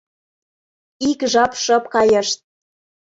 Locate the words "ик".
1.09-1.19